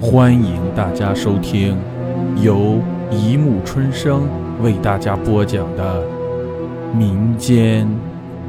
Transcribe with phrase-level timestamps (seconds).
[0.00, 1.76] 欢迎大家收听
[2.40, 4.28] 由一木春生
[4.62, 6.06] 为大家播讲的
[6.94, 7.84] 民间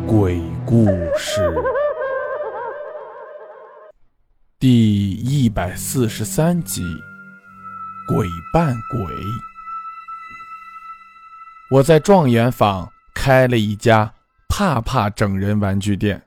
[0.06, 0.86] 鬼故
[1.18, 1.52] 事
[4.60, 6.84] 第一百四十三集
[8.16, 9.16] 《鬼扮鬼》。
[11.72, 14.14] 我在状元坊开了一家
[14.48, 16.22] 怕怕整人玩具店，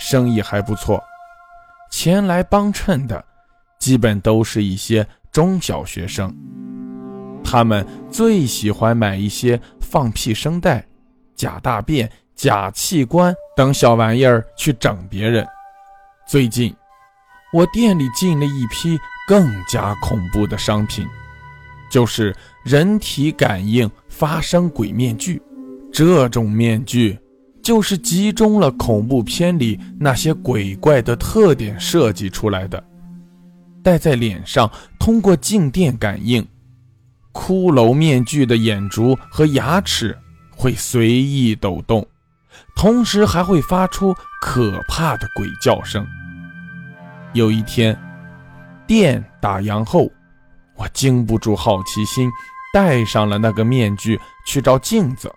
[0.00, 1.04] 生意还不错。
[1.90, 3.22] 前来帮衬的，
[3.82, 6.32] 基本都是一些中小学生。
[7.42, 10.86] 他们最喜欢买一些放屁声带、
[11.34, 15.44] 假大便、假器官等小玩意儿去整别人。
[16.28, 16.72] 最近，
[17.52, 21.04] 我店里进了一批更加恐怖的商品，
[21.90, 22.32] 就是
[22.64, 25.42] 人体感应发声鬼面具。
[25.92, 27.18] 这种面具。
[27.60, 32.84] 就是集中了恐怖片里那些鬼怪的特点设计出来的，
[33.82, 36.46] 戴在脸上，通过静电感应，
[37.32, 40.16] 骷髅面具的眼珠和牙齿
[40.50, 42.06] 会随意抖动，
[42.76, 46.06] 同时还会发出可怕的鬼叫声。
[47.32, 47.98] 有一天，
[48.86, 50.10] 店打烊后，
[50.76, 52.30] 我经不住好奇心，
[52.72, 55.32] 戴上了那个面具去照镜子。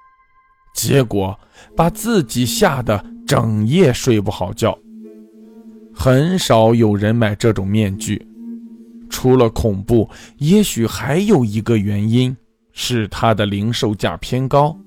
[0.74, 1.40] 结果
[1.76, 4.78] 把自己吓得整夜睡不好觉。
[5.96, 8.28] 很少有人买这种面具，
[9.10, 12.36] 除了恐怖，也许还有一个原因
[12.74, 14.78] 是它的零售价偏高，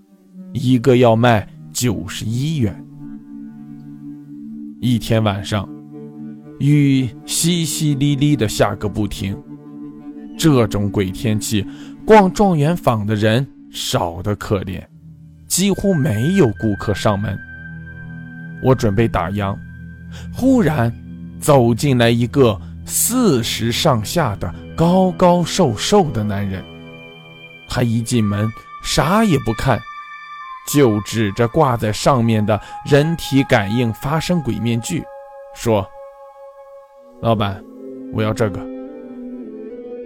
[0.52, 2.84] 一个要卖九十一元。
[4.80, 5.68] 一天晚上，
[6.60, 9.36] 雨淅淅沥沥的下个不停，
[10.38, 11.66] 这种鬼天气，
[12.04, 14.82] 逛状元坊的人少得可怜。
[15.46, 17.36] 几乎没有顾客上门。
[18.62, 19.56] 我准备打烊，
[20.32, 20.92] 忽然
[21.40, 26.64] 走进来一个四十上下的高高瘦瘦的男人。
[27.68, 28.50] 他一进门，
[28.82, 29.78] 啥也不看，
[30.66, 35.04] 就指着挂在上面的人体感应发声鬼面具，
[35.54, 35.86] 说
[37.20, 37.62] ：“老板，
[38.14, 38.60] 我要这个。”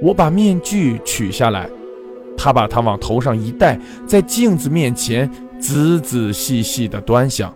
[0.03, 1.71] 我把面具取下来。
[2.37, 7.55] 他把它往头上一戴，在镜子面前仔仔细细地端详，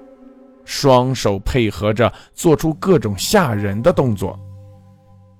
[0.64, 4.38] 双手配合着做出各种吓人的动作。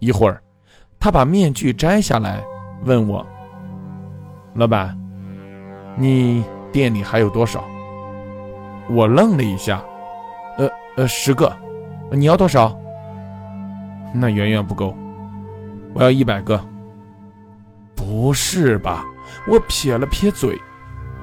[0.06, 0.40] 一会儿，
[1.00, 2.40] 他把面具摘下来，
[2.84, 3.26] 问我
[4.54, 4.96] ：“老板，
[5.96, 7.64] 你店里还有多少？”
[8.88, 9.82] 我愣了一下
[10.58, 11.52] ：“呃呃，十个。
[12.12, 12.78] 你要多少？
[14.14, 14.96] 那远远不够，
[15.92, 16.64] 我要一百个。”
[17.96, 19.04] 不是吧？
[19.48, 20.56] 我撇了撇嘴，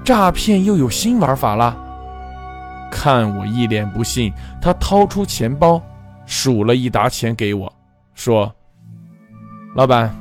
[0.03, 1.77] 诈骗又有新玩法了。
[2.91, 5.81] 看我一脸不信，他掏出钱包，
[6.25, 7.71] 数了一沓钱给我，
[8.13, 8.53] 说
[9.75, 10.15] ：“老板，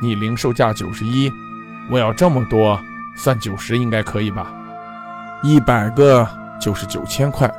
[0.00, 1.30] 你零售价九十一，
[1.90, 2.80] 我要这么多，
[3.16, 4.50] 算九十应该可以吧？
[5.42, 6.26] 一百个
[6.58, 7.52] 就是九千块，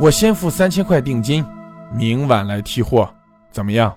[0.00, 1.44] 我先付三千块定金，
[1.94, 3.08] 明晚来提货，
[3.50, 3.94] 怎么样？”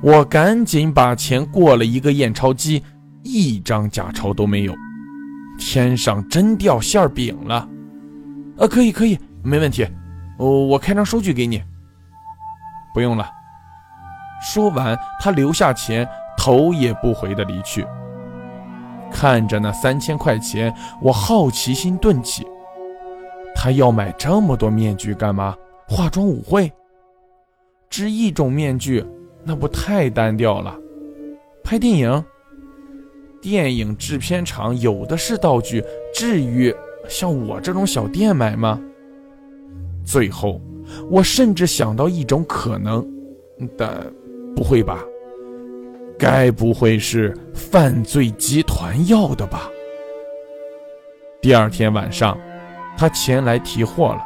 [0.00, 2.82] 我赶紧把钱过了一个验钞机。
[3.22, 4.74] 一张假钞都没有，
[5.58, 7.68] 天上真掉馅饼了！
[8.58, 9.86] 啊，可以可以，没问题，
[10.38, 11.62] 我我开张收据给你。
[12.94, 13.28] 不用了。
[14.40, 17.86] 说完，他留下钱，头也不回的离去。
[19.12, 22.46] 看着那三千块钱，我好奇心顿起，
[23.54, 25.56] 他要买这么多面具干嘛？
[25.88, 26.72] 化妆舞会？
[27.88, 29.04] 织一种面具，
[29.42, 30.74] 那不太单调了？
[31.64, 32.24] 拍电影？
[33.42, 35.82] 电影制片厂有的是道具，
[36.14, 36.74] 至于
[37.08, 38.80] 像我这种小店买吗？
[40.04, 40.60] 最后，
[41.10, 43.04] 我甚至想到一种可能，
[43.76, 43.90] 但
[44.60, 44.98] 不会吧？
[46.18, 49.62] 该不会是犯罪集团要的吧？
[51.40, 52.36] 第二天晚上，
[52.94, 54.20] 他前来提货了，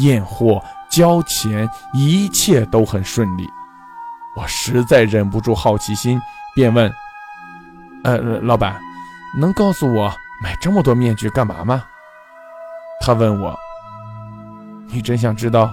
[0.00, 3.48] 验货、交钱，一切都很顺利。
[4.36, 6.20] 我实在忍不住好奇心，
[6.54, 6.92] 便问。
[8.04, 8.78] 呃，老板，
[9.40, 10.12] 能告诉我
[10.42, 11.82] 买这么多面具干嘛吗？
[13.00, 13.58] 他问我。
[14.88, 15.72] 你真想知道？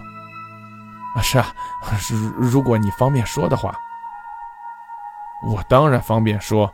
[1.15, 1.54] 啊，是啊，
[1.98, 3.75] 是如果你方便说的话，
[5.45, 6.71] 我当然方便说，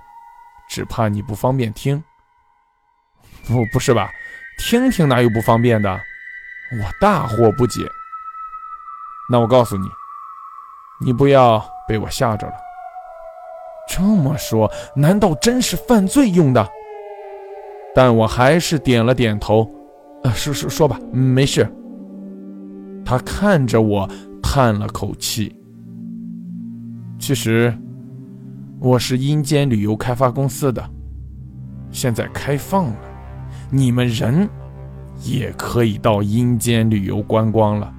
[0.70, 2.04] 只怕你不方便听。
[3.48, 4.10] 不，不是吧？
[4.60, 5.90] 听听哪有不方便的？
[5.92, 7.82] 我大惑不解。
[9.32, 9.88] 那我告诉你，
[11.02, 12.54] 你不要被我吓着了。
[13.88, 16.70] 这么说，难道真是犯罪用的？
[17.96, 19.68] 但我还是点了点头。
[20.24, 21.68] 呃，说说说吧，没事。
[23.04, 24.08] 他看着我，
[24.52, 25.56] 叹了口气。
[27.20, 27.72] 其实
[28.80, 30.90] 我是阴间旅游开发公司的，
[31.92, 32.98] 现在开放了，
[33.70, 34.50] 你们人
[35.24, 37.94] 也可以到阴间旅游观光了。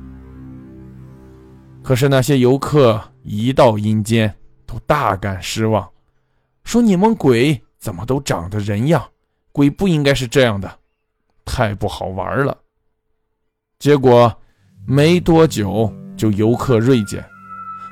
[1.84, 4.34] 可是那些游客一到阴间，
[4.66, 5.88] 都大感失望，
[6.64, 9.00] 说你们鬼怎么都长得人样？
[9.52, 10.68] 鬼不应该是这样的，
[11.44, 12.58] 太不好玩了。
[13.78, 14.36] 结果
[14.84, 17.24] 没多久就游客锐减，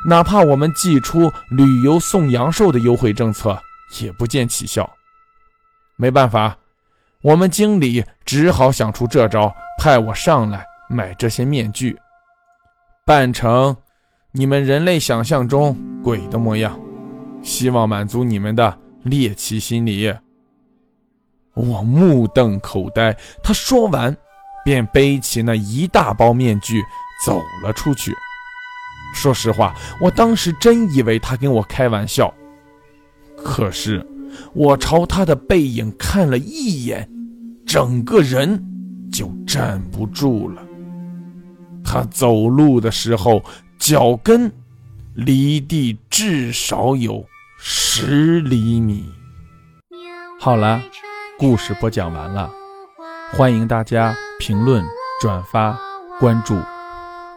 [0.06, 3.58] 哪怕我们寄出旅游送阳寿的优惠政策，
[4.02, 4.88] 也不见起效。
[5.96, 6.54] 没办法，
[7.22, 11.98] 我们经理只好想出这招，派我上来买这些面具，
[13.06, 13.74] 扮成
[14.30, 16.78] 你们人类想象中鬼的模样，
[17.42, 20.14] 希望满足你们的猎奇心理。
[21.54, 24.14] 我目瞪口呆，他说完，
[24.66, 26.84] 便背起那一大包面具
[27.24, 28.14] 走了出去。
[29.14, 32.32] 说实话，我当时真以为他跟我开玩笑。
[33.36, 34.06] 可是，
[34.52, 37.08] 我朝他的背影看了一眼，
[37.66, 38.62] 整个人
[39.12, 40.62] 就站不住了。
[41.84, 43.42] 他走路的时候，
[43.78, 44.52] 脚跟
[45.14, 47.24] 离地至少有
[47.58, 49.04] 十厘米。
[50.38, 50.80] 好了。
[51.40, 52.50] 故事播讲完了，
[53.30, 54.84] 欢迎大家评论、
[55.20, 55.78] 转发、
[56.18, 56.60] 关注，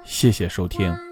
[0.04, 1.11] 谢谢收听。